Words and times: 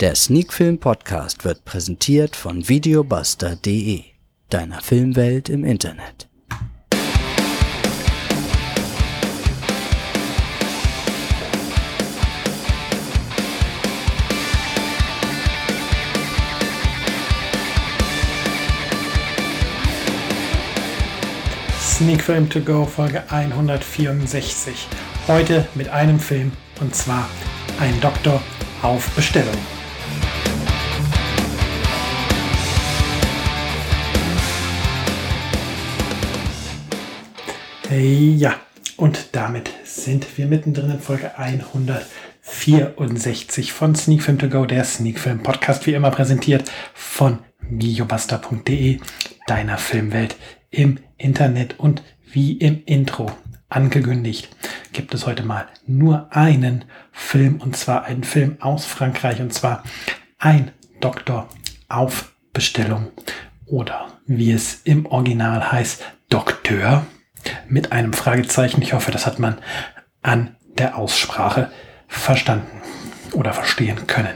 Der 0.00 0.14
Sneakfilm 0.14 0.78
Podcast 0.78 1.44
wird 1.44 1.66
präsentiert 1.66 2.34
von 2.34 2.66
videobuster.de, 2.66 4.02
deiner 4.48 4.80
Filmwelt 4.80 5.50
im 5.50 5.62
Internet. 5.62 6.26
Sneak 21.78 22.22
Film 22.22 22.48
To 22.48 22.60
Go 22.60 22.86
Folge 22.86 23.22
164. 23.30 24.88
Heute 25.28 25.68
mit 25.74 25.90
einem 25.90 26.18
Film 26.18 26.52
und 26.80 26.94
zwar 26.94 27.28
Ein 27.78 28.00
Doktor 28.00 28.40
auf 28.80 29.10
Bestellung. 29.10 29.58
Ja, 37.92 38.54
und 38.98 39.30
damit 39.32 39.68
sind 39.82 40.38
wir 40.38 40.46
mittendrin 40.46 40.92
in 40.92 41.00
Folge 41.00 41.36
164 41.36 43.72
von 43.72 43.96
Sneak 43.96 44.22
Film 44.22 44.38
To 44.38 44.48
Go, 44.48 44.64
der 44.64 44.84
Sneak 44.84 45.18
Film 45.18 45.42
Podcast, 45.42 45.88
wie 45.88 45.94
immer 45.94 46.12
präsentiert 46.12 46.70
von 46.94 47.40
videobuster.de, 47.68 49.00
deiner 49.48 49.76
Filmwelt 49.76 50.36
im 50.70 51.00
Internet. 51.16 51.80
Und 51.80 52.04
wie 52.30 52.52
im 52.58 52.84
Intro 52.86 53.32
angekündigt, 53.68 54.50
gibt 54.92 55.12
es 55.12 55.26
heute 55.26 55.42
mal 55.42 55.66
nur 55.84 56.28
einen 56.30 56.84
Film 57.10 57.60
und 57.60 57.76
zwar 57.76 58.04
einen 58.04 58.22
Film 58.22 58.58
aus 58.60 58.84
Frankreich 58.84 59.40
und 59.40 59.52
zwar 59.52 59.82
ein 60.38 60.70
Doktor 61.00 61.48
auf 61.88 62.36
Bestellung 62.52 63.08
oder 63.66 64.12
wie 64.26 64.52
es 64.52 64.82
im 64.84 65.06
Original 65.06 65.72
heißt, 65.72 66.04
Doktor 66.28 67.04
mit 67.68 67.92
einem 67.92 68.12
Fragezeichen. 68.12 68.82
Ich 68.82 68.92
hoffe, 68.92 69.10
das 69.10 69.26
hat 69.26 69.38
man 69.38 69.58
an 70.22 70.56
der 70.78 70.96
Aussprache 70.96 71.70
verstanden 72.08 72.80
oder 73.32 73.52
verstehen 73.52 74.06
können. 74.06 74.34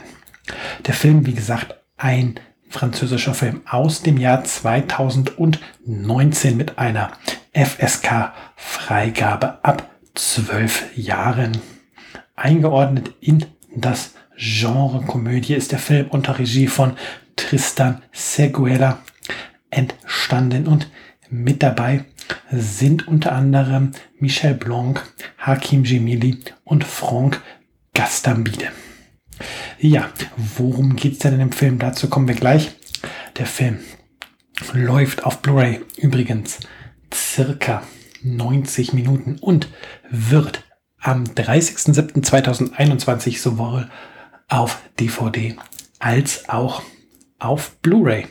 Der 0.87 0.95
Film, 0.95 1.27
wie 1.27 1.35
gesagt, 1.35 1.75
ein 1.97 2.41
französischer 2.69 3.35
Film 3.35 3.63
aus 3.69 4.03
dem 4.03 4.19
Jahr 4.19 4.45
2019 4.45 6.57
mit 6.57 6.79
einer 6.79 7.11
FSK-Freigabe 7.53 9.65
ab 9.65 9.91
zwölf 10.15 10.97
Jahren. 10.97 11.59
Eingeordnet 12.37 13.13
in 13.21 13.45
das 13.77 14.15
Genre 14.37 15.03
Komödie 15.03 15.55
ist 15.55 15.73
der 15.73 15.79
Film 15.79 16.09
unter 16.11 16.39
Regie 16.39 16.67
von 16.67 16.97
Tristan 17.37 18.03
Seguela 18.13 18.99
entstanden 19.71 20.67
und 20.67 20.91
mit 21.31 21.63
dabei 21.63 22.05
sind 22.51 23.09
unter 23.09 23.33
anderem 23.33 23.93
Michel 24.19 24.53
Blanc, 24.55 25.03
Hakim 25.39 25.85
Jemili 25.85 26.39
und 26.65 26.85
Franck 26.85 27.41
Gastambide. 27.95 28.69
Ja, 29.79 30.11
worum 30.37 30.97
geht 30.97 31.15
es 31.15 31.21
denn 31.21 31.33
in 31.35 31.41
dem 31.41 31.53
Film? 31.53 31.79
Dazu 31.79 32.09
kommen 32.09 32.29
wir 32.29 32.35
gleich. 32.35 32.73
Der 33.37 33.47
Film 33.47 33.79
läuft 34.73 35.25
auf 35.25 35.43
Blu-ray 35.43 35.81
übrigens 35.97 36.61
circa 37.13 37.83
90 38.23 38.93
Minuten 38.93 39.39
und 39.39 39.69
wird 40.11 40.65
am 40.99 41.25
30.07.2021 41.25 43.41
sowohl 43.41 43.91
auf 44.49 44.81
DVD 44.99 45.57
als 45.99 46.49
auch 46.49 46.83
auf 47.39 47.77
Blu-ray 47.83 48.27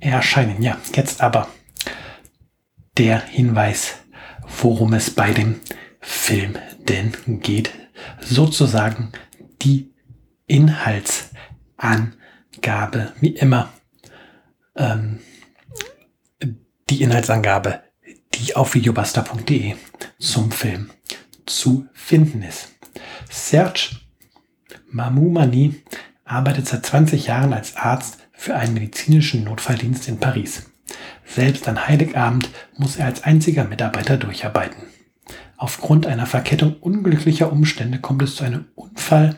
erscheinen. 0.00 0.60
Ja, 0.62 0.78
jetzt 0.94 1.20
aber 1.20 1.48
der 2.98 3.20
Hinweis, 3.20 4.00
worum 4.60 4.94
es 4.94 5.10
bei 5.10 5.32
dem 5.32 5.60
Film 6.00 6.58
denn 6.88 7.12
geht. 7.40 7.70
Sozusagen 8.20 9.12
die 9.62 9.92
Inhaltsangabe, 10.46 13.12
wie 13.20 13.36
immer. 13.36 13.72
Ähm, 14.76 15.20
die 16.88 17.02
Inhaltsangabe, 17.02 17.82
die 18.34 18.56
auf 18.56 18.74
videobuster.de 18.74 19.76
zum 20.18 20.50
Film 20.50 20.90
zu 21.46 21.86
finden 21.92 22.42
ist. 22.42 22.68
Serge 23.28 23.90
Mamoumani 24.90 25.82
arbeitet 26.24 26.66
seit 26.66 26.86
20 26.86 27.26
Jahren 27.26 27.52
als 27.52 27.76
Arzt 27.76 28.18
für 28.32 28.56
einen 28.56 28.74
medizinischen 28.74 29.44
Notfalldienst 29.44 30.08
in 30.08 30.18
Paris. 30.18 30.70
Selbst 31.32 31.68
an 31.68 31.86
Heiligabend 31.86 32.50
muss 32.76 32.96
er 32.96 33.06
als 33.06 33.22
einziger 33.22 33.64
Mitarbeiter 33.64 34.16
durcharbeiten. 34.16 34.82
Aufgrund 35.56 36.06
einer 36.06 36.26
Verkettung 36.26 36.76
unglücklicher 36.80 37.52
Umstände 37.52 38.00
kommt 38.00 38.22
es 38.22 38.34
zu 38.34 38.44
einem 38.44 38.66
Unfall 38.74 39.36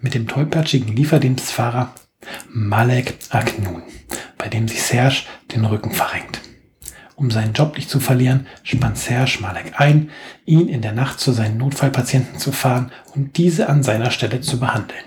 mit 0.00 0.14
dem 0.14 0.28
tollpatschigen 0.28 0.96
Lieferdienstfahrer 0.96 1.92
Malek 2.48 3.18
Aknun, 3.30 3.82
bei 4.38 4.48
dem 4.48 4.66
sich 4.66 4.82
Serge 4.82 5.24
den 5.52 5.66
Rücken 5.66 5.90
verrenkt. 5.90 6.40
Um 7.16 7.30
seinen 7.30 7.52
Job 7.52 7.76
nicht 7.76 7.90
zu 7.90 8.00
verlieren, 8.00 8.46
spannt 8.62 8.96
Serge 8.96 9.38
Malek 9.40 9.78
ein, 9.78 10.10
ihn 10.46 10.68
in 10.68 10.80
der 10.80 10.92
Nacht 10.92 11.20
zu 11.20 11.32
seinen 11.32 11.58
Notfallpatienten 11.58 12.38
zu 12.38 12.52
fahren 12.52 12.92
und 13.14 13.36
diese 13.36 13.68
an 13.68 13.82
seiner 13.82 14.10
Stelle 14.10 14.40
zu 14.40 14.58
behandeln. 14.58 15.04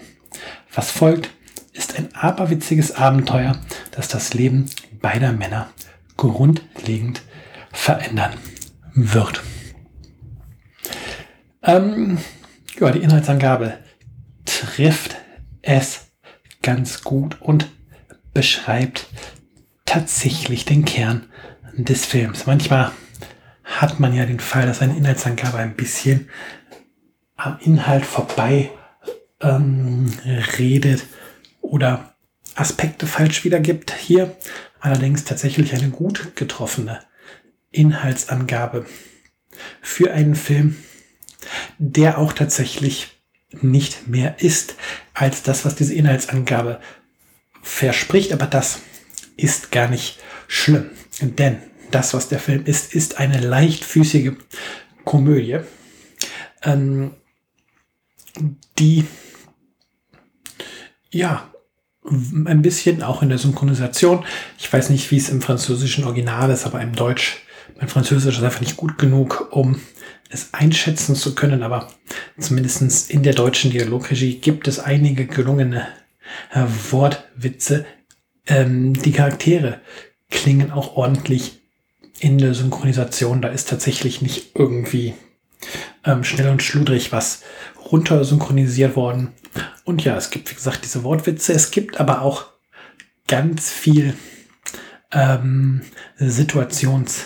Was 0.73 0.91
folgt, 0.91 1.31
ist 1.73 1.97
ein 1.97 2.13
aberwitziges 2.13 2.95
Abenteuer, 2.95 3.57
das 3.91 4.09
das 4.09 4.33
Leben 4.33 4.69
beider 5.01 5.31
Männer 5.31 5.69
grundlegend 6.19 7.21
verändern 7.71 8.33
wird. 8.93 9.41
Ähm, 11.63 12.17
ja, 12.79 12.91
die 12.91 12.99
Inhaltsangabe 12.99 13.77
trifft 14.45 15.15
es 15.61 16.07
ganz 16.61 17.03
gut 17.03 17.41
und 17.41 17.69
beschreibt 18.33 19.07
tatsächlich 19.85 20.65
den 20.65 20.85
Kern 20.85 21.25
des 21.73 22.05
Films. 22.05 22.45
Manchmal 22.45 22.91
hat 23.63 23.99
man 23.99 24.13
ja 24.13 24.25
den 24.25 24.39
Fall, 24.39 24.65
dass 24.65 24.81
eine 24.81 24.97
Inhaltsangabe 24.97 25.57
ein 25.57 25.75
bisschen 25.75 26.29
am 27.35 27.57
Inhalt 27.61 28.05
vorbei 28.05 28.71
ähm, 29.41 30.11
redet 30.57 31.05
oder 31.61 32.13
Aspekte 32.55 33.07
falsch 33.07 33.45
wiedergibt. 33.45 33.93
Hier 33.93 34.35
allerdings 34.79 35.23
tatsächlich 35.25 35.73
eine 35.73 35.89
gut 35.89 36.35
getroffene 36.35 37.01
Inhaltsangabe 37.71 38.85
für 39.81 40.11
einen 40.13 40.35
Film, 40.35 40.77
der 41.77 42.17
auch 42.17 42.33
tatsächlich 42.33 43.19
nicht 43.61 44.07
mehr 44.07 44.39
ist 44.39 44.75
als 45.13 45.43
das, 45.43 45.65
was 45.65 45.75
diese 45.75 45.93
Inhaltsangabe 45.93 46.79
verspricht. 47.61 48.33
Aber 48.33 48.45
das 48.45 48.79
ist 49.37 49.71
gar 49.71 49.87
nicht 49.87 50.19
schlimm, 50.47 50.89
denn 51.21 51.57
das, 51.91 52.13
was 52.13 52.29
der 52.29 52.39
Film 52.39 52.65
ist, 52.65 52.93
ist 52.93 53.19
eine 53.19 53.39
leichtfüßige 53.39 54.33
Komödie, 55.05 55.59
ähm, 56.63 57.11
die 58.77 59.05
ja 61.11 61.48
ein 62.09 62.61
bisschen 62.61 63.03
auch 63.03 63.21
in 63.21 63.29
der 63.29 63.37
Synchronisation. 63.37 64.25
Ich 64.57 64.71
weiß 64.71 64.89
nicht, 64.89 65.09
wie 65.11 65.17
es 65.17 65.29
im 65.29 65.41
französischen 65.41 66.03
Original 66.03 66.49
ist, 66.49 66.65
aber 66.65 66.81
im 66.81 66.93
Deutsch, 66.93 67.37
mein 67.77 67.87
Französisch 67.87 68.37
ist 68.37 68.43
einfach 68.43 68.61
nicht 68.61 68.77
gut 68.77 68.97
genug, 68.97 69.49
um 69.51 69.79
es 70.29 70.53
einschätzen 70.53 71.15
zu 71.15 71.33
können, 71.35 71.63
aber 71.63 71.89
zumindest 72.37 73.09
in 73.09 73.23
der 73.23 73.33
deutschen 73.33 73.71
Dialogregie 73.71 74.35
gibt 74.35 74.67
es 74.67 74.79
einige 74.79 75.25
gelungene 75.25 75.87
äh, 76.51 76.63
Wortwitze. 76.91 77.85
Ähm, 78.45 78.93
die 78.93 79.11
Charaktere 79.11 79.81
klingen 80.29 80.71
auch 80.71 80.95
ordentlich 80.95 81.61
in 82.19 82.37
der 82.37 82.53
Synchronisation. 82.53 83.41
Da 83.41 83.49
ist 83.49 83.69
tatsächlich 83.69 84.21
nicht 84.21 84.55
irgendwie 84.55 85.15
ähm, 86.05 86.23
schnell 86.23 86.49
und 86.49 86.61
schludrig 86.63 87.11
was 87.11 87.41
runter 87.91 88.23
synchronisiert 88.23 88.95
worden. 88.95 89.33
Und 89.83 90.03
ja, 90.03 90.15
es 90.15 90.29
gibt, 90.29 90.49
wie 90.51 90.55
gesagt, 90.55 90.83
diese 90.83 91.03
Wortwitze. 91.03 91.53
Es 91.53 91.71
gibt 91.71 91.99
aber 91.99 92.21
auch 92.21 92.45
ganz 93.27 93.69
viel 93.71 94.15
ähm, 95.11 95.81
Situations- 96.19 97.25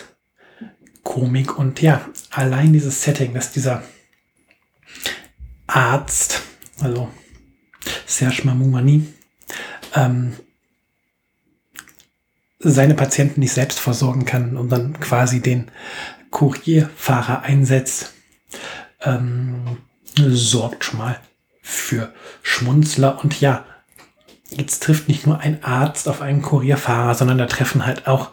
Komik 1.03 1.57
und 1.59 1.81
ja, 1.81 2.09
allein 2.31 2.73
dieses 2.73 3.03
Setting, 3.03 3.33
dass 3.33 3.51
dieser 3.51 3.83
Arzt, 5.67 6.41
also 6.79 7.09
Serge 8.05 8.43
Mamoumani, 8.45 9.05
ähm, 9.95 10.33
seine 12.59 12.95
Patienten 12.95 13.41
nicht 13.41 13.51
selbst 13.51 13.79
versorgen 13.79 14.23
kann 14.23 14.55
und 14.55 14.69
dann 14.69 14.97
quasi 15.01 15.41
den 15.41 15.69
Kurierfahrer 16.31 17.41
einsetzt, 17.41 18.13
ähm, 19.01 19.77
sorgt 20.15 20.85
schon 20.85 20.99
mal 20.99 21.19
für 21.63 22.13
Schmunzler 22.43 23.23
und 23.23 23.39
ja, 23.41 23.65
jetzt 24.51 24.83
trifft 24.83 25.07
nicht 25.07 25.25
nur 25.25 25.39
ein 25.39 25.63
Arzt 25.63 26.07
auf 26.07 26.21
einen 26.21 26.43
Kurierfahrer, 26.43 27.15
sondern 27.15 27.39
da 27.39 27.47
treffen 27.47 27.85
halt 27.85 28.05
auch 28.05 28.29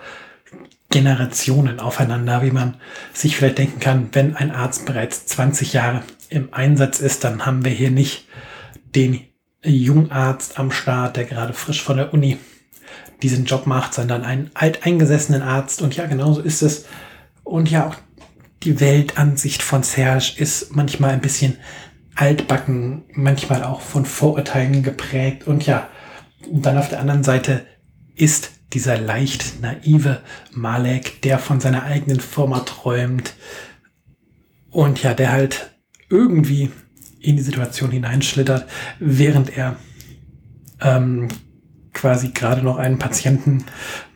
Generationen 0.91 1.79
aufeinander, 1.79 2.43
wie 2.43 2.51
man 2.51 2.77
sich 3.15 3.37
vielleicht 3.37 3.59
denken 3.59 3.79
kann, 3.79 4.09
wenn 4.13 4.37
ein 4.37 4.51
Arzt 4.51 4.85
bereits 4.85 5.25
20 5.27 5.73
Jahre 5.73 6.03
im 6.29 6.53
Einsatz 6.53 6.99
ist, 6.99 7.25
dann 7.25 7.47
haben 7.47 7.65
wir 7.65 7.73
hier 7.73 7.93
nicht 7.93 8.27
den 8.95 9.21
Jungarzt 9.63 10.59
am 10.59 10.73
Start, 10.73 11.17
der 11.17 11.25
gerade 11.25 11.53
frisch 11.53 11.83
von 11.83 11.97
der 11.97 12.13
Uni 12.13 12.39
diesen 13.23 13.45
Job 13.45 13.67
macht, 13.67 13.95
sondern 13.95 14.25
einen 14.25 14.51
alteingesessenen 14.55 15.43
Arzt. 15.43 15.83
Und 15.83 15.95
ja, 15.97 16.07
genauso 16.07 16.41
ist 16.41 16.63
es. 16.63 16.87
Und 17.45 17.71
ja, 17.71 17.87
auch 17.87 17.95
die 18.63 18.81
Weltansicht 18.81 19.63
von 19.63 19.83
Serge 19.83 20.33
ist 20.37 20.75
manchmal 20.75 21.11
ein 21.11 21.21
bisschen 21.21 21.57
altbacken, 22.21 23.05
manchmal 23.15 23.65
auch 23.65 23.81
von 23.81 24.05
Vorurteilen 24.05 24.83
geprägt. 24.83 25.47
Und 25.47 25.65
ja, 25.65 25.89
dann 26.53 26.77
auf 26.77 26.91
der 26.91 27.01
anderen 27.01 27.25
Seite 27.25 27.65
ist 28.15 28.51
dieser 28.75 28.99
leicht 28.99 29.63
naive 29.63 30.21
Malek, 30.53 31.23
der 31.23 31.39
von 31.39 31.61
seiner 31.61 31.85
eigenen 31.85 32.21
Firma 32.21 32.61
träumt 32.61 33.35
und 34.71 35.03
ja, 35.03 35.15
der 35.15 35.33
halt 35.33 35.71
irgendwie 36.11 36.71
in 37.21 37.37
die 37.37 37.43
Situation 37.43 37.91
hineinschlittert, 37.91 38.67
während 38.99 39.57
er 39.57 39.77
ähm, 40.83 41.29
quasi 41.95 42.29
gerade 42.29 42.63
noch 42.63 42.77
einen 42.77 42.99
Patienten 42.99 43.65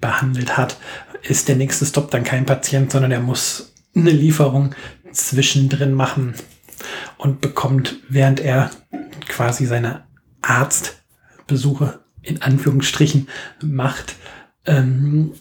behandelt 0.02 0.58
hat, 0.58 0.76
ist 1.22 1.48
der 1.48 1.56
nächste 1.56 1.86
Stop 1.86 2.10
dann 2.10 2.22
kein 2.22 2.44
Patient, 2.44 2.92
sondern 2.92 3.12
er 3.12 3.20
muss 3.20 3.74
eine 3.96 4.10
Lieferung 4.10 4.74
zwischendrin 5.10 5.94
machen 5.94 6.34
und 7.16 7.40
bekommt, 7.40 7.96
während 8.08 8.40
er 8.40 8.70
quasi 9.28 9.66
seine 9.66 10.06
Arztbesuche 10.42 12.00
in 12.22 12.42
Anführungsstrichen 12.42 13.28
macht, 13.62 14.16
ähm, 14.66 15.32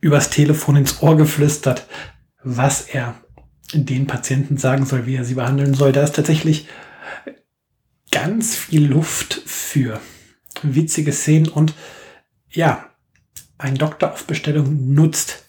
übers 0.00 0.30
Telefon 0.30 0.76
ins 0.76 1.02
Ohr 1.02 1.16
geflüstert, 1.16 1.86
was 2.42 2.82
er 2.82 3.14
den 3.72 4.06
Patienten 4.06 4.58
sagen 4.58 4.86
soll, 4.86 5.06
wie 5.06 5.16
er 5.16 5.24
sie 5.24 5.34
behandeln 5.34 5.74
soll. 5.74 5.92
Da 5.92 6.02
ist 6.02 6.14
tatsächlich 6.14 6.68
ganz 8.10 8.54
viel 8.54 8.86
Luft 8.86 9.42
für 9.46 10.00
witzige 10.62 11.12
Szenen 11.12 11.48
und 11.48 11.74
ja, 12.50 12.90
ein 13.58 13.76
Doktor 13.76 14.12
auf 14.12 14.26
Bestellung 14.26 14.94
nutzt 14.94 15.43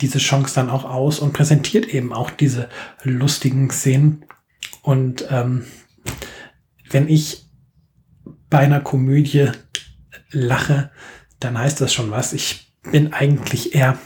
diese 0.00 0.18
Chance 0.18 0.54
dann 0.54 0.70
auch 0.70 0.84
aus 0.84 1.18
und 1.18 1.32
präsentiert 1.32 1.86
eben 1.86 2.12
auch 2.12 2.30
diese 2.30 2.68
lustigen 3.02 3.70
Szenen. 3.70 4.24
Und 4.82 5.26
ähm, 5.30 5.64
wenn 6.90 7.08
ich 7.08 7.46
bei 8.50 8.58
einer 8.58 8.80
Komödie 8.80 9.50
lache, 10.30 10.90
dann 11.40 11.58
heißt 11.58 11.80
das 11.80 11.92
schon 11.92 12.10
was. 12.10 12.32
Ich 12.32 12.72
bin 12.82 13.12
eigentlich 13.12 13.74
eher, 13.74 13.98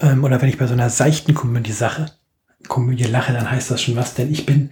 ähm, 0.00 0.24
oder 0.24 0.40
wenn 0.40 0.48
ich 0.48 0.58
bei 0.58 0.66
so 0.66 0.74
einer 0.74 0.90
seichten 0.90 1.34
Komödie 1.34 1.72
Sache, 1.72 2.12
Komödie 2.66 3.04
lache, 3.04 3.32
dann 3.32 3.50
heißt 3.50 3.70
das 3.70 3.82
schon 3.82 3.96
was, 3.96 4.14
denn 4.14 4.30
ich 4.32 4.46
bin 4.46 4.70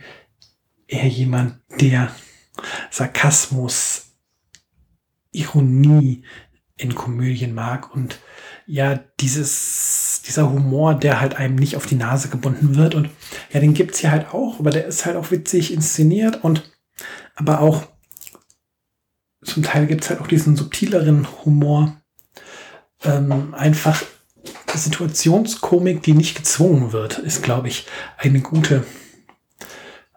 eher 0.89 1.09
jemand, 1.09 1.61
der 1.81 2.11
Sarkasmus, 2.91 4.13
Ironie 5.31 6.25
in 6.77 6.95
Komödien 6.95 7.55
mag 7.55 7.95
und 7.95 8.19
ja, 8.67 8.97
dieses, 9.21 10.06
dieser 10.26 10.50
Humor, 10.50 10.94
der 10.94 11.20
halt 11.20 11.37
einem 11.37 11.56
nicht 11.56 11.76
auf 11.76 11.87
die 11.87 11.96
Nase 11.96 12.28
gebunden 12.28 12.76
wird 12.76 12.94
und 12.94 13.11
ja, 13.52 13.61
den 13.61 13.75
gibt's 13.75 13.99
hier 13.99 14.11
halt 14.11 14.34
auch, 14.34 14.58
aber 14.58 14.70
der 14.70 14.87
ist 14.87 15.06
halt 15.06 15.17
auch 15.17 15.31
witzig 15.31 15.73
inszeniert 15.73 16.43
und 16.43 16.70
aber 17.34 17.61
auch 17.61 17.84
zum 19.44 19.62
Teil 19.62 19.87
gibt 19.87 20.05
es 20.05 20.11
halt 20.11 20.20
auch 20.20 20.26
diesen 20.26 20.56
subtileren 20.56 21.26
Humor. 21.44 21.96
Ähm, 23.05 23.55
einfach 23.55 24.02
Situationskomik, 24.75 26.02
die 26.02 26.12
nicht 26.12 26.37
gezwungen 26.37 26.93
wird, 26.93 27.19
ist, 27.19 27.43
glaube 27.43 27.69
ich, 27.69 27.87
eine 28.19 28.40
gute, 28.40 28.84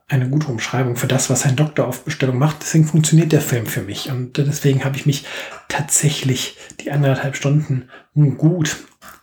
eine 0.08 0.30
gute 0.30 0.48
Umschreibung 0.48 0.96
für 0.96 1.08
das, 1.08 1.30
was 1.30 1.46
ein 1.46 1.56
Doktor 1.56 1.88
auf 1.88 2.04
Bestellung 2.04 2.38
macht. 2.38 2.58
Deswegen 2.62 2.86
funktioniert 2.86 3.32
der 3.32 3.42
Film 3.42 3.66
für 3.66 3.82
mich. 3.82 4.10
Und 4.10 4.38
deswegen 4.38 4.84
habe 4.84 4.98
ich 4.98 5.06
mich 5.06 5.26
tatsächlich 5.68 6.58
die 6.82 6.92
anderthalb 6.92 7.36
Stunden 7.36 7.90
gut 8.38 8.78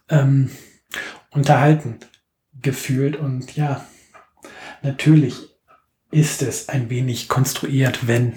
ähm, 0.09 0.51
unterhalten 1.37 2.01
gefühlt. 2.61 3.17
Und 3.17 3.57
ja, 3.57 3.87
natürlich 4.83 5.35
ist 6.11 6.43
es 6.43 6.69
ein 6.69 6.91
wenig 6.91 7.29
konstruiert, 7.29 8.07
wenn 8.07 8.35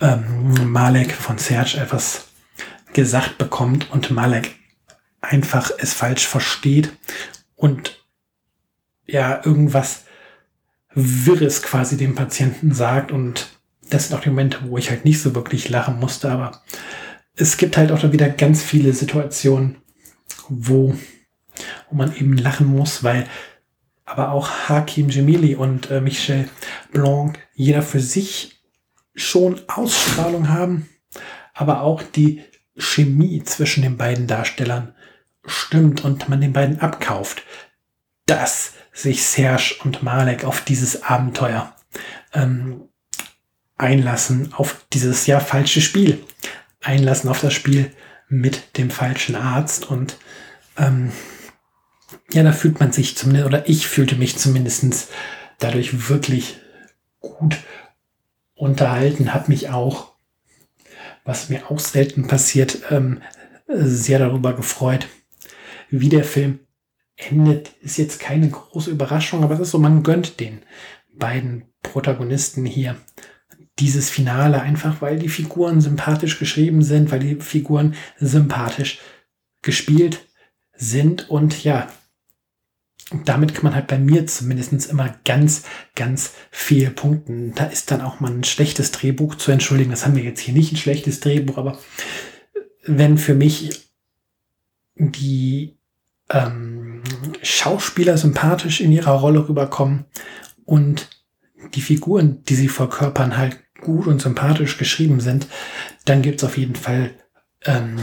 ähm, 0.00 0.70
Malek 0.70 1.12
von 1.12 1.38
Serge 1.38 1.78
etwas 1.78 2.28
gesagt 2.92 3.38
bekommt 3.38 3.90
und 3.90 4.10
Malek 4.10 4.56
einfach 5.20 5.70
es 5.78 5.92
falsch 5.92 6.26
versteht 6.26 6.92
und 7.54 8.04
ja, 9.06 9.44
irgendwas 9.44 10.04
Wirres 10.94 11.62
quasi 11.62 11.96
dem 11.96 12.14
Patienten 12.14 12.72
sagt 12.72 13.12
und 13.12 13.60
das 13.90 14.08
sind 14.08 14.16
auch 14.16 14.22
die 14.22 14.30
Momente, 14.30 14.58
wo 14.64 14.78
ich 14.78 14.90
halt 14.90 15.04
nicht 15.04 15.20
so 15.20 15.34
wirklich 15.34 15.68
lachen 15.68 15.98
musste, 15.98 16.30
aber 16.30 16.62
es 17.34 17.56
gibt 17.56 17.76
halt 17.76 17.92
auch 17.92 18.00
da 18.00 18.12
wieder 18.12 18.28
ganz 18.28 18.62
viele 18.62 18.92
Situationen, 18.92 19.76
wo, 20.48 20.94
wo 21.90 21.96
man 21.96 22.14
eben 22.16 22.36
lachen 22.36 22.66
muss, 22.66 23.04
weil 23.04 23.26
aber 24.04 24.32
auch 24.32 24.50
Hakim 24.68 25.08
Jemili 25.08 25.54
und 25.54 25.90
äh, 25.90 26.00
Michel 26.00 26.48
Blanc 26.92 27.38
jeder 27.54 27.82
für 27.82 28.00
sich 28.00 28.60
schon 29.14 29.60
Ausstrahlung 29.68 30.48
haben, 30.48 30.88
aber 31.54 31.82
auch 31.82 32.02
die 32.02 32.42
Chemie 32.76 33.42
zwischen 33.44 33.82
den 33.82 33.96
beiden 33.96 34.26
Darstellern 34.26 34.94
stimmt 35.44 36.04
und 36.04 36.28
man 36.28 36.40
den 36.40 36.52
beiden 36.52 36.80
abkauft, 36.80 37.42
dass 38.26 38.72
sich 38.92 39.24
Serge 39.24 39.76
und 39.84 40.02
Malek 40.02 40.44
auf 40.44 40.62
dieses 40.62 41.02
Abenteuer 41.02 41.74
ähm, 42.32 42.88
einlassen, 43.76 44.52
auf 44.52 44.84
dieses 44.92 45.26
ja 45.26 45.40
falsche 45.40 45.80
Spiel, 45.80 46.24
einlassen 46.80 47.30
auf 47.30 47.40
das 47.40 47.54
Spiel 47.54 47.92
mit 48.28 48.76
dem 48.76 48.90
falschen 48.90 49.34
Arzt 49.34 49.88
und 49.90 50.16
ähm, 50.76 51.12
ja, 52.32 52.42
da 52.42 52.52
fühlt 52.52 52.80
man 52.80 52.92
sich 52.92 53.16
zumindest, 53.16 53.46
oder 53.46 53.68
ich 53.68 53.86
fühlte 53.86 54.16
mich 54.16 54.38
zumindest 54.38 55.08
dadurch 55.58 56.08
wirklich 56.08 56.58
gut 57.20 57.58
unterhalten, 58.54 59.34
hat 59.34 59.48
mich 59.48 59.70
auch, 59.70 60.12
was 61.24 61.48
mir 61.48 61.70
auch 61.70 61.78
selten 61.78 62.26
passiert, 62.26 62.80
ähm, 62.90 63.22
sehr 63.68 64.18
darüber 64.18 64.54
gefreut, 64.54 65.06
wie 65.90 66.08
der 66.08 66.24
Film 66.24 66.60
endet. 67.16 67.72
Ist 67.82 67.98
jetzt 67.98 68.20
keine 68.20 68.48
große 68.48 68.90
Überraschung, 68.90 69.44
aber 69.44 69.54
es 69.54 69.60
ist 69.60 69.70
so, 69.70 69.78
man 69.78 70.02
gönnt 70.02 70.40
den 70.40 70.62
beiden 71.12 71.64
Protagonisten 71.82 72.64
hier 72.64 72.96
dieses 73.78 74.10
Finale 74.10 74.60
einfach, 74.60 75.00
weil 75.00 75.18
die 75.18 75.28
Figuren 75.28 75.80
sympathisch 75.80 76.38
geschrieben 76.38 76.82
sind, 76.82 77.10
weil 77.10 77.20
die 77.20 77.36
Figuren 77.36 77.94
sympathisch 78.18 78.98
gespielt 79.62 80.26
sind 80.74 81.30
und 81.30 81.64
ja, 81.64 81.88
damit 83.24 83.54
kann 83.54 83.64
man 83.64 83.74
halt 83.74 83.88
bei 83.88 83.98
mir 83.98 84.26
zumindest 84.26 84.90
immer 84.90 85.14
ganz, 85.24 85.64
ganz 85.96 86.34
viel 86.50 86.90
punkten. 86.90 87.54
Da 87.54 87.64
ist 87.64 87.90
dann 87.90 88.00
auch 88.00 88.20
mal 88.20 88.30
ein 88.30 88.44
schlechtes 88.44 88.92
Drehbuch 88.92 89.34
zu 89.34 89.50
entschuldigen. 89.50 89.90
Das 89.90 90.04
haben 90.04 90.14
wir 90.14 90.22
jetzt 90.22 90.40
hier 90.40 90.54
nicht 90.54 90.72
ein 90.72 90.76
schlechtes 90.76 91.20
Drehbuch, 91.20 91.58
aber 91.58 91.78
wenn 92.84 93.18
für 93.18 93.34
mich 93.34 93.90
die 94.96 95.76
ähm, 96.28 97.02
Schauspieler 97.42 98.16
sympathisch 98.16 98.80
in 98.80 98.92
ihrer 98.92 99.12
Rolle 99.12 99.48
rüberkommen 99.48 100.04
und 100.64 101.08
die 101.74 101.82
Figuren, 101.82 102.44
die 102.44 102.54
sie 102.54 102.68
verkörpern, 102.68 103.36
halt 103.36 103.58
gut 103.80 104.06
und 104.06 104.22
sympathisch 104.22 104.78
geschrieben 104.78 105.20
sind, 105.20 105.46
dann 106.04 106.22
gibt 106.22 106.42
es 106.42 106.44
auf 106.44 106.56
jeden 106.56 106.76
Fall 106.76 107.10
ähm, 107.64 107.96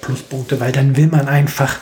Pluspunkte, 0.00 0.60
weil 0.60 0.72
dann 0.72 0.96
will 0.96 1.08
man 1.08 1.28
einfach 1.28 1.80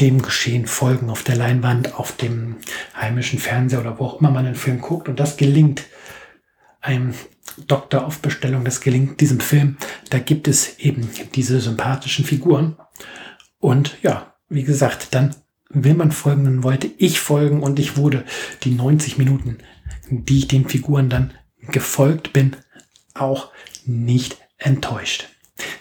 dem 0.00 0.22
Geschehen 0.22 0.66
folgen 0.66 1.10
auf 1.10 1.22
der 1.22 1.36
Leinwand, 1.36 1.94
auf 1.94 2.12
dem 2.12 2.56
heimischen 2.94 3.38
Fernseher 3.38 3.80
oder 3.80 3.98
wo 3.98 4.04
auch 4.04 4.20
immer 4.20 4.30
man 4.30 4.44
den 4.44 4.54
Film 4.54 4.80
guckt. 4.80 5.08
Und 5.08 5.18
das 5.18 5.36
gelingt 5.36 5.84
einem 6.80 7.14
Doktor 7.66 8.06
auf 8.06 8.20
Bestellung, 8.20 8.64
das 8.64 8.80
gelingt 8.80 9.20
diesem 9.20 9.40
Film. 9.40 9.76
Da 10.10 10.18
gibt 10.18 10.46
es 10.46 10.78
eben 10.78 11.10
diese 11.34 11.60
sympathischen 11.60 12.24
Figuren. 12.24 12.76
Und 13.58 13.96
ja, 14.02 14.34
wie 14.48 14.62
gesagt, 14.62 15.08
dann 15.14 15.34
will 15.68 15.94
man 15.94 16.12
folgen, 16.12 16.44
dann 16.44 16.62
wollte 16.62 16.88
ich 16.98 17.20
folgen 17.20 17.62
und 17.62 17.78
ich 17.78 17.96
wurde 17.96 18.24
die 18.62 18.70
90 18.70 19.18
Minuten, 19.18 19.58
die 20.10 20.38
ich 20.38 20.48
den 20.48 20.68
Figuren 20.68 21.10
dann 21.10 21.34
gefolgt 21.60 22.32
bin, 22.32 22.56
auch 23.14 23.50
nicht 23.84 24.38
enttäuscht. 24.58 25.28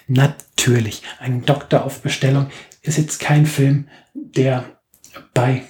Natürlich, 0.08 1.04
ein 1.20 1.46
Doktor 1.46 1.84
auf 1.84 2.02
Bestellung 2.02 2.48
ist 2.88 2.98
jetzt 2.98 3.20
kein 3.20 3.46
Film, 3.46 3.88
der 4.14 4.80
bei 5.34 5.64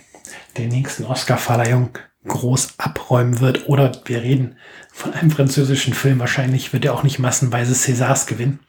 der 0.58 0.68
nächsten 0.68 1.06
Oscar-Verleihung 1.06 1.98
groß 2.26 2.76
abräumen 2.78 3.40
wird. 3.40 3.70
Oder 3.70 4.02
wir 4.06 4.22
reden 4.22 4.58
von 4.92 5.14
einem 5.14 5.32
französischen 5.32 5.94
Film. 5.94 6.20
Wahrscheinlich 6.20 6.74
wird 6.74 6.86
er 6.86 6.94
auch 6.94 7.04
nicht 7.04 7.20
massenweise 7.20 7.74
Césars 7.74 8.28
gewinnen. 8.28 8.60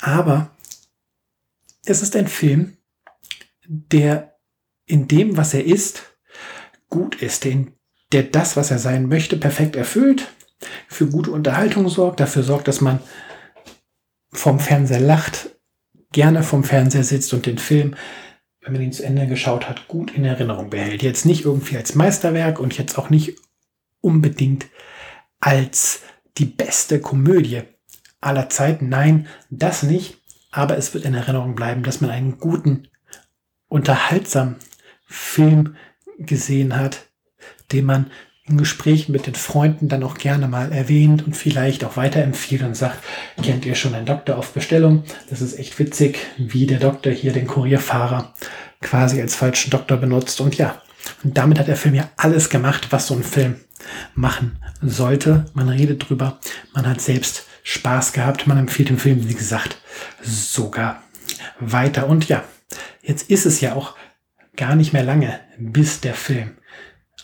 Aber 0.00 0.50
es 1.84 2.02
ist 2.02 2.16
ein 2.16 2.28
Film, 2.28 2.76
der 3.66 4.38
in 4.86 5.06
dem, 5.06 5.36
was 5.36 5.54
er 5.54 5.64
ist, 5.64 6.02
gut 6.88 7.16
ist, 7.16 7.44
den, 7.44 7.74
der 8.12 8.22
das, 8.22 8.56
was 8.56 8.70
er 8.70 8.78
sein 8.78 9.06
möchte, 9.08 9.36
perfekt 9.36 9.76
erfüllt, 9.76 10.28
für 10.88 11.06
gute 11.06 11.30
Unterhaltung 11.30 11.88
sorgt, 11.88 12.20
dafür 12.20 12.42
sorgt, 12.42 12.68
dass 12.68 12.80
man 12.80 13.00
vom 14.32 14.58
Fernseher 14.58 15.00
lacht, 15.00 15.57
gerne 16.12 16.42
vom 16.42 16.64
Fernseher 16.64 17.04
sitzt 17.04 17.32
und 17.34 17.46
den 17.46 17.58
Film, 17.58 17.94
wenn 18.60 18.72
man 18.72 18.82
ihn 18.82 18.92
zu 18.92 19.04
Ende 19.04 19.26
geschaut 19.26 19.68
hat, 19.68 19.88
gut 19.88 20.12
in 20.12 20.24
Erinnerung 20.24 20.70
behält. 20.70 21.02
Jetzt 21.02 21.26
nicht 21.26 21.44
irgendwie 21.44 21.76
als 21.76 21.94
Meisterwerk 21.94 22.58
und 22.58 22.76
jetzt 22.76 22.98
auch 22.98 23.10
nicht 23.10 23.36
unbedingt 24.00 24.66
als 25.40 26.02
die 26.36 26.44
beste 26.44 27.00
Komödie 27.00 27.62
aller 28.20 28.48
Zeiten. 28.48 28.88
Nein, 28.88 29.26
das 29.50 29.82
nicht. 29.82 30.18
Aber 30.50 30.78
es 30.78 30.94
wird 30.94 31.04
in 31.04 31.14
Erinnerung 31.14 31.54
bleiben, 31.54 31.82
dass 31.82 32.00
man 32.00 32.10
einen 32.10 32.38
guten, 32.38 32.88
unterhaltsamen 33.68 34.56
Film 35.06 35.76
gesehen 36.18 36.74
hat, 36.76 37.06
den 37.70 37.84
man 37.84 38.10
in 38.48 38.58
Gesprächen 38.58 39.12
mit 39.12 39.26
den 39.26 39.34
Freunden 39.34 39.88
dann 39.88 40.02
auch 40.02 40.16
gerne 40.16 40.48
mal 40.48 40.72
erwähnt 40.72 41.26
und 41.26 41.36
vielleicht 41.36 41.84
auch 41.84 41.96
weiterempfiehlt 41.96 42.62
und 42.62 42.76
sagt, 42.76 42.98
kennt 43.42 43.66
ihr 43.66 43.74
schon 43.74 43.94
einen 43.94 44.06
Doktor 44.06 44.36
auf 44.36 44.52
Bestellung? 44.52 45.04
Das 45.30 45.40
ist 45.40 45.58
echt 45.58 45.78
witzig, 45.78 46.18
wie 46.36 46.66
der 46.66 46.78
Doktor 46.78 47.12
hier 47.12 47.32
den 47.32 47.46
Kurierfahrer 47.46 48.34
quasi 48.80 49.20
als 49.20 49.34
falschen 49.34 49.70
Doktor 49.70 49.96
benutzt. 49.96 50.40
Und 50.40 50.56
ja, 50.56 50.80
und 51.24 51.36
damit 51.36 51.58
hat 51.58 51.68
der 51.68 51.76
Film 51.76 51.94
ja 51.94 52.10
alles 52.16 52.50
gemacht, 52.50 52.88
was 52.90 53.06
so 53.06 53.14
ein 53.14 53.22
Film 53.22 53.56
machen 54.14 54.58
sollte. 54.82 55.46
Man 55.54 55.68
redet 55.68 56.08
drüber, 56.08 56.38
man 56.74 56.86
hat 56.86 57.00
selbst 57.00 57.46
Spaß 57.62 58.12
gehabt, 58.12 58.46
man 58.46 58.58
empfiehlt 58.58 58.88
den 58.88 58.98
Film, 58.98 59.28
wie 59.28 59.34
gesagt, 59.34 59.78
sogar 60.22 61.02
weiter. 61.60 62.08
Und 62.08 62.28
ja, 62.28 62.44
jetzt 63.02 63.30
ist 63.30 63.46
es 63.46 63.60
ja 63.60 63.74
auch 63.74 63.94
gar 64.56 64.74
nicht 64.74 64.92
mehr 64.92 65.04
lange, 65.04 65.38
bis 65.58 66.00
der 66.00 66.14
Film 66.14 66.57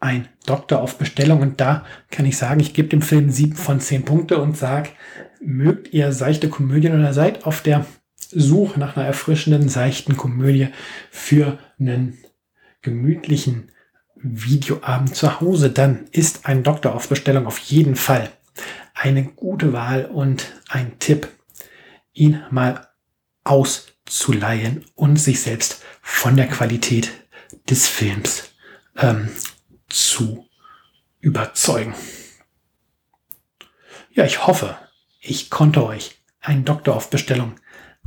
Ein 0.00 0.28
Doktor 0.46 0.80
auf 0.80 0.96
Bestellung. 0.98 1.40
Und 1.40 1.60
da 1.60 1.84
kann 2.10 2.26
ich 2.26 2.38
sagen, 2.38 2.60
ich 2.60 2.74
gebe 2.74 2.88
dem 2.88 3.02
Film 3.02 3.30
sieben 3.30 3.56
von 3.56 3.80
zehn 3.80 4.04
Punkte 4.04 4.38
und 4.38 4.56
sage, 4.56 4.90
mögt 5.40 5.92
ihr 5.92 6.12
seichte 6.12 6.48
Komödien 6.48 6.98
oder 6.98 7.12
seid 7.12 7.44
auf 7.44 7.62
der 7.62 7.86
Suche 8.30 8.80
nach 8.80 8.96
einer 8.96 9.06
erfrischenden, 9.06 9.68
seichten 9.68 10.16
Komödie 10.16 10.68
für 11.10 11.58
einen 11.78 12.16
gemütlichen 12.82 13.70
Videoabend 14.24 15.14
zu 15.14 15.40
Hause, 15.40 15.70
dann 15.70 16.06
ist 16.10 16.46
ein 16.46 16.62
Doktor 16.62 16.94
auf 16.94 17.08
Bestellung 17.08 17.46
auf 17.46 17.58
jeden 17.58 17.94
Fall 17.94 18.30
eine 18.94 19.24
gute 19.24 19.72
Wahl 19.74 20.06
und 20.06 20.46
ein 20.68 20.98
Tipp, 20.98 21.28
ihn 22.14 22.42
mal 22.50 22.88
auszuleihen 23.42 24.84
und 24.94 25.18
sich 25.18 25.42
selbst 25.42 25.82
von 26.00 26.36
der 26.36 26.48
Qualität 26.48 27.10
des 27.68 27.86
Films 27.86 28.54
ähm, 28.96 29.28
zu 29.90 30.48
überzeugen. 31.20 31.94
Ja, 34.10 34.24
ich 34.24 34.46
hoffe, 34.46 34.78
ich 35.20 35.50
konnte 35.50 35.84
euch 35.84 36.22
einen 36.40 36.64
Doktor 36.64 36.94
auf 36.96 37.10
Bestellung 37.10 37.56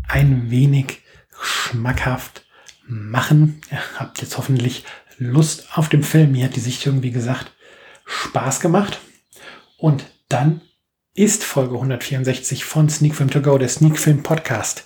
ein 0.07 0.50
wenig 0.50 1.01
schmackhaft 1.39 2.45
machen. 2.88 3.62
Ihr 3.69 3.81
habt 4.00 4.21
jetzt 4.21 4.38
hoffentlich 4.38 4.86
Lust 5.17 5.77
auf 5.77 5.89
den 5.89 6.03
Film. 6.03 6.31
Mir 6.31 6.45
hat 6.45 6.55
die 6.55 6.62
Sichtung, 6.62 7.03
wie 7.03 7.12
gesagt, 7.12 7.51
Spaß 8.05 8.59
gemacht. 8.59 9.00
Und 9.77 10.05
dann 10.29 10.62
ist 11.13 11.43
Folge 11.43 11.75
164 11.75 12.63
von 12.63 12.89
Sneak 12.89 13.15
Film 13.15 13.29
To 13.29 13.41
Go, 13.41 13.57
der 13.57 13.69
Sneak 13.69 13.97
Film 13.97 14.24
Podcast, 14.24 14.86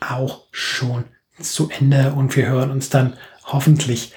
auch 0.00 0.44
schon 0.50 1.04
zu 1.40 1.70
Ende. 1.70 2.12
Und 2.12 2.36
wir 2.36 2.46
hören 2.46 2.70
uns 2.70 2.90
dann 2.90 3.16
hoffentlich 3.44 4.12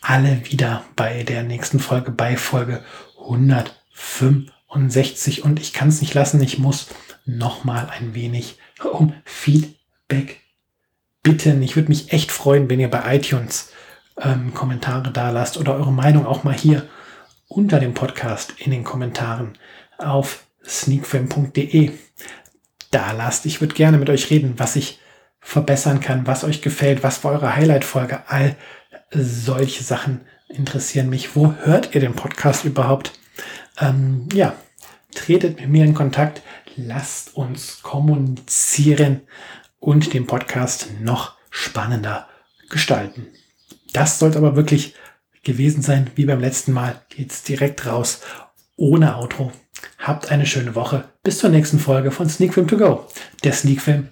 alle 0.00 0.50
wieder 0.50 0.84
bei 0.96 1.22
der 1.22 1.42
nächsten 1.42 1.80
Folge, 1.80 2.10
bei 2.10 2.36
Folge 2.36 2.82
165. 3.20 5.44
Und 5.44 5.60
ich 5.60 5.72
kann 5.72 5.88
es 5.88 6.00
nicht 6.00 6.14
lassen, 6.14 6.42
ich 6.42 6.58
muss 6.58 6.88
noch 7.26 7.64
mal 7.64 7.90
ein 7.90 8.14
wenig 8.14 8.58
um 8.92 9.12
Feedback 9.24 10.40
bitten. 11.22 11.62
Ich 11.62 11.76
würde 11.76 11.90
mich 11.90 12.12
echt 12.12 12.32
freuen, 12.32 12.70
wenn 12.70 12.80
ihr 12.80 12.88
bei 12.88 13.16
iTunes 13.16 13.72
ähm, 14.20 14.54
Kommentare 14.54 15.10
da 15.10 15.30
lasst 15.30 15.56
oder 15.58 15.74
eure 15.74 15.92
Meinung 15.92 16.26
auch 16.26 16.44
mal 16.44 16.54
hier 16.54 16.88
unter 17.48 17.80
dem 17.80 17.94
Podcast 17.94 18.54
in 18.58 18.70
den 18.70 18.84
Kommentaren 18.84 19.56
auf 19.98 20.44
sneakfilm.de 20.64 21.92
da 22.90 23.12
lasst. 23.12 23.46
Ich 23.46 23.60
würde 23.60 23.74
gerne 23.74 23.98
mit 23.98 24.10
euch 24.10 24.30
reden, 24.30 24.54
was 24.56 24.76
ich 24.76 24.98
verbessern 25.40 26.00
kann, 26.00 26.26
was 26.26 26.44
euch 26.44 26.62
gefällt, 26.62 27.02
was 27.02 27.24
war 27.24 27.32
eure 27.32 27.56
Highlight-Folge. 27.56 28.22
All 28.28 28.56
solche 29.10 29.82
Sachen 29.82 30.22
interessieren 30.48 31.08
mich. 31.08 31.36
Wo 31.36 31.54
hört 31.54 31.94
ihr 31.94 32.00
den 32.00 32.14
Podcast 32.14 32.64
überhaupt? 32.64 33.12
Ähm, 33.80 34.28
ja, 34.32 34.54
tretet 35.14 35.60
mit 35.60 35.68
mir 35.68 35.84
in 35.84 35.94
Kontakt, 35.94 36.42
lasst 36.76 37.34
uns 37.36 37.82
kommunizieren 37.82 39.22
und 39.80 40.12
den 40.12 40.26
Podcast 40.26 40.88
noch 41.00 41.36
spannender 41.50 42.28
gestalten. 42.68 43.28
Das 43.98 44.20
sollte 44.20 44.38
aber 44.38 44.54
wirklich 44.54 44.94
gewesen 45.42 45.82
sein, 45.82 46.08
wie 46.14 46.24
beim 46.24 46.38
letzten 46.38 46.72
Mal. 46.72 47.02
Geht's 47.08 47.42
direkt 47.42 47.84
raus, 47.84 48.20
ohne 48.76 49.16
Outro. 49.16 49.50
Habt 49.98 50.30
eine 50.30 50.46
schöne 50.46 50.76
Woche. 50.76 51.08
Bis 51.24 51.38
zur 51.38 51.50
nächsten 51.50 51.80
Folge 51.80 52.12
von 52.12 52.28
Sneak 52.28 52.54
Film 52.54 52.68
To 52.68 52.76
Go, 52.76 53.08
der 53.42 53.52
Sneak 53.54 53.82
Film 53.82 54.06